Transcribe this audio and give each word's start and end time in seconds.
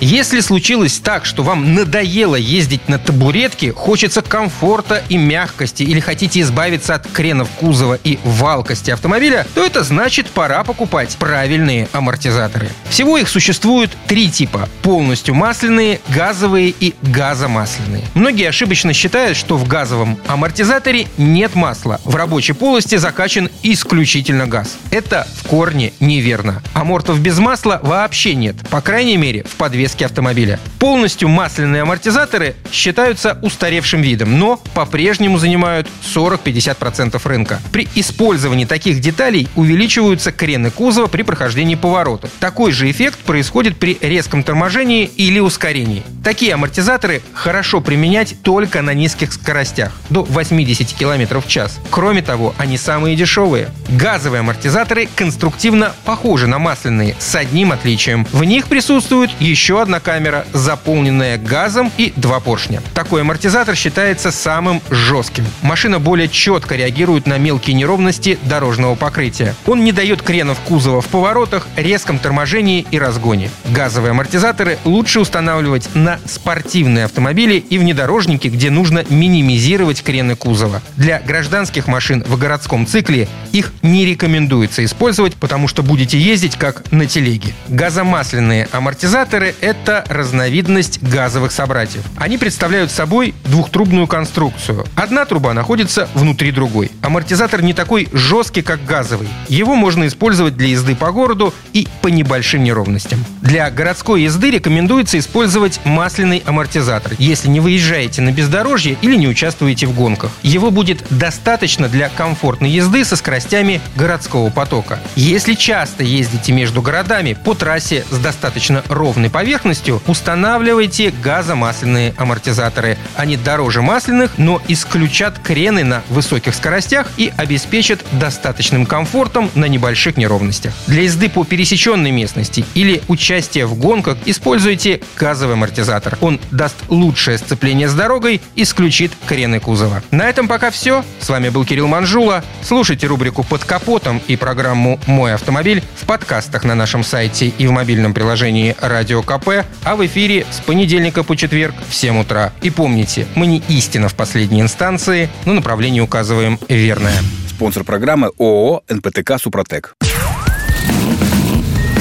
Если 0.00 0.40
случилось 0.40 0.98
так, 0.98 1.24
что 1.24 1.42
вам 1.42 1.74
надоело 1.74 2.36
ездить 2.36 2.88
на 2.88 2.98
табуретке, 2.98 3.72
хочется 3.72 4.22
комфорта 4.22 5.02
и 5.08 5.16
мягкости, 5.16 5.82
или 5.82 6.00
хотите 6.00 6.40
избавиться 6.40 6.94
от 6.94 7.06
кренов 7.06 7.48
кузова 7.60 7.98
и 8.02 8.18
валкости 8.24 8.90
автомобиля, 8.90 9.46
то 9.54 9.64
это 9.64 9.82
значит 9.82 10.28
пора 10.28 10.64
покупать 10.64 11.16
правильные 11.18 11.88
амортизаторы. 11.92 12.68
Всего 12.88 13.18
их 13.18 13.28
существует 13.28 13.90
три 14.06 14.30
типа– 14.30 14.68
полностью 14.82 15.34
масляные, 15.34 16.00
газовые 16.08 16.74
и 16.78 16.94
газомасляные. 17.02 18.04
Многие 18.14 18.48
ошибочно 18.48 18.92
считают, 18.92 19.36
что 19.36 19.56
в 19.56 19.66
газовом 19.66 20.18
амортизаторе 20.26 21.06
нет 21.16 21.54
масла. 21.54 22.00
В 22.04 22.16
рабочей 22.16 22.52
полости 22.52 22.96
закачан 22.96 23.48
исключительно 23.62 24.46
газ. 24.46 24.76
Это 24.90 25.26
в 25.36 25.46
корне 25.46 25.92
неверно. 26.00 26.62
Амортов 26.72 27.20
без 27.20 27.38
масла 27.38 27.80
вообще 27.82 28.34
нет, 28.34 28.56
по 28.68 28.80
крайней 28.80 29.16
мере 29.16 29.44
в 29.44 29.56
подвеске 29.56 29.83
подвески 29.84 30.04
автомобиля. 30.04 30.58
Полностью 30.78 31.28
масляные 31.28 31.82
амортизаторы 31.82 32.54
считаются 32.72 33.38
устаревшим 33.42 34.00
видом, 34.00 34.38
но 34.38 34.56
по-прежнему 34.72 35.36
занимают 35.36 35.88
40-50% 36.14 37.20
рынка. 37.24 37.60
При 37.70 37.86
использовании 37.94 38.64
таких 38.64 39.00
деталей 39.00 39.46
увеличиваются 39.56 40.32
крены 40.32 40.70
кузова 40.70 41.06
при 41.06 41.20
прохождении 41.20 41.74
поворота. 41.74 42.30
Такой 42.40 42.72
же 42.72 42.90
эффект 42.90 43.18
происходит 43.18 43.76
при 43.76 43.98
резком 44.00 44.42
торможении 44.42 45.04
или 45.04 45.38
ускорении. 45.38 46.02
Такие 46.24 46.54
амортизаторы 46.54 47.20
хорошо 47.34 47.82
применять 47.82 48.36
только 48.42 48.80
на 48.80 48.94
низких 48.94 49.30
скоростях, 49.30 49.92
до 50.08 50.24
80 50.24 50.94
км 50.94 51.38
в 51.38 51.46
час. 51.46 51.78
Кроме 51.90 52.22
того, 52.22 52.54
они 52.56 52.78
самые 52.78 53.14
дешевые. 53.14 53.68
Газовые 53.90 54.40
амортизаторы 54.40 55.06
конструктивно 55.14 55.92
похожи 56.06 56.46
на 56.46 56.58
масляные, 56.58 57.14
с 57.18 57.34
одним 57.34 57.72
отличием. 57.72 58.26
В 58.32 58.42
них 58.42 58.68
присутствует 58.68 59.30
еще 59.38 59.82
одна 59.82 60.00
камера, 60.00 60.46
заполненная 60.54 61.36
газом 61.36 61.92
и 61.98 62.14
два 62.16 62.40
поршня. 62.40 62.80
Такой 62.94 63.20
амортизатор 63.20 63.76
считается 63.76 64.30
самым 64.30 64.80
жестким. 64.90 65.44
Машина 65.60 65.98
более 65.98 66.28
четко 66.30 66.74
реагирует 66.74 67.26
на 67.26 67.36
мелкие 67.36 67.76
неровности 67.76 68.38
дорожного 68.44 68.94
покрытия. 68.94 69.54
Он 69.66 69.84
не 69.84 69.92
дает 69.92 70.22
кренов 70.22 70.58
кузова 70.60 71.02
в 71.02 71.06
поворотах, 71.08 71.68
резком 71.76 72.18
торможении 72.18 72.86
и 72.90 72.98
разгоне. 72.98 73.50
Газовые 73.66 74.12
амортизаторы 74.12 74.78
лучше 74.84 75.20
устанавливать 75.20 75.90
на 75.94 76.13
спортивные 76.24 77.04
автомобили 77.04 77.56
и 77.56 77.78
внедорожники, 77.78 78.48
где 78.48 78.70
нужно 78.70 79.04
минимизировать 79.08 80.02
крены 80.02 80.36
кузова. 80.36 80.82
Для 80.96 81.20
гражданских 81.20 81.86
машин 81.86 82.24
в 82.26 82.38
городском 82.38 82.86
цикле 82.86 83.28
их 83.52 83.72
не 83.82 84.04
рекомендуется 84.04 84.84
использовать, 84.84 85.34
потому 85.34 85.68
что 85.68 85.82
будете 85.82 86.18
ездить 86.18 86.56
как 86.56 86.90
на 86.90 87.06
телеге. 87.06 87.54
Газомасляные 87.68 88.68
амортизаторы– 88.72 89.54
это 89.60 90.04
разновидность 90.08 91.02
газовых 91.02 91.52
собратьев. 91.52 92.02
Они 92.16 92.38
представляют 92.38 92.90
собой 92.90 93.34
двухтрубную 93.44 94.06
конструкцию. 94.06 94.86
Одна 94.94 95.24
труба 95.24 95.54
находится 95.54 96.08
внутри 96.14 96.50
другой. 96.50 96.90
Амортизатор 97.02 97.62
не 97.62 97.72
такой 97.72 98.08
жесткий, 98.12 98.62
как 98.62 98.84
газовый. 98.84 99.28
Его 99.48 99.74
можно 99.74 100.06
использовать 100.06 100.56
для 100.56 100.68
езды 100.68 100.94
по 100.94 101.12
городу 101.12 101.54
и 101.72 101.88
по 102.02 102.08
небольшим 102.08 102.64
неровностям. 102.64 103.24
Для 103.42 103.70
городской 103.70 104.22
езды 104.22 104.50
рекомендуется 104.50 105.18
использовать 105.18 105.80
масляный 106.04 106.42
амортизатор, 106.44 107.14
если 107.16 107.48
не 107.48 107.60
выезжаете 107.60 108.20
на 108.20 108.30
бездорожье 108.30 108.98
или 109.00 109.16
не 109.16 109.26
участвуете 109.26 109.86
в 109.86 109.94
гонках. 109.94 110.32
Его 110.42 110.70
будет 110.70 111.02
достаточно 111.08 111.88
для 111.88 112.10
комфортной 112.10 112.68
езды 112.68 113.06
со 113.06 113.16
скоростями 113.16 113.80
городского 113.96 114.50
потока. 114.50 115.00
Если 115.16 115.54
часто 115.54 116.04
ездите 116.04 116.52
между 116.52 116.82
городами 116.82 117.32
по 117.42 117.54
трассе 117.54 118.04
с 118.10 118.18
достаточно 118.18 118.82
ровной 118.90 119.30
поверхностью, 119.30 120.02
устанавливайте 120.06 121.10
газомасляные 121.22 122.12
амортизаторы. 122.18 122.98
Они 123.16 123.38
дороже 123.38 123.80
масляных, 123.80 124.32
но 124.36 124.60
исключат 124.68 125.38
крены 125.38 125.84
на 125.84 126.02
высоких 126.10 126.54
скоростях 126.54 127.08
и 127.16 127.32
обеспечат 127.34 128.04
достаточным 128.12 128.84
комфортом 128.84 129.50
на 129.54 129.64
небольших 129.64 130.18
неровностях. 130.18 130.74
Для 130.86 131.04
езды 131.04 131.30
по 131.30 131.44
пересеченной 131.44 132.10
местности 132.10 132.66
или 132.74 133.00
участия 133.08 133.64
в 133.64 133.74
гонках 133.74 134.18
используйте 134.26 135.00
газовый 135.16 135.56
амортизатор. 135.94 136.18
Он 136.20 136.40
даст 136.50 136.76
лучшее 136.88 137.38
сцепление 137.38 137.88
с 137.88 137.94
дорогой, 137.94 138.40
исключит 138.56 139.12
крены 139.26 139.60
кузова. 139.60 140.02
На 140.10 140.28
этом 140.28 140.48
пока 140.48 140.70
все. 140.70 141.04
С 141.20 141.28
вами 141.28 141.48
был 141.48 141.64
Кирилл 141.64 141.86
Манжула. 141.86 142.44
Слушайте 142.62 143.06
рубрику 143.06 143.44
«Под 143.44 143.64
капотом» 143.64 144.20
и 144.26 144.36
программу 144.36 144.98
«Мой 145.06 145.34
автомобиль» 145.34 145.82
в 145.96 146.06
подкастах 146.06 146.64
на 146.64 146.74
нашем 146.74 147.04
сайте 147.04 147.48
и 147.48 147.66
в 147.66 147.70
мобильном 147.70 148.14
приложении 148.14 148.76
«Радио 148.80 149.22
КП» 149.22 149.64
а 149.84 149.96
в 149.96 150.06
эфире 150.06 150.46
с 150.50 150.60
понедельника 150.60 151.22
по 151.22 151.36
четверг 151.36 151.74
в 151.88 151.94
7 151.94 152.20
утра. 152.20 152.52
И 152.62 152.70
помните, 152.70 153.26
мы 153.34 153.46
не 153.46 153.62
истина 153.68 154.08
в 154.08 154.14
последней 154.14 154.60
инстанции, 154.60 155.28
но 155.44 155.52
направление 155.52 156.02
указываем 156.02 156.58
верное. 156.68 157.16
Спонсор 157.48 157.84
программы 157.84 158.30
ООО 158.38 158.82
«НПТК 158.88 159.38
Супротек». 159.38 159.94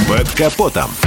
Под 0.07 0.29
капотом. 0.31 0.89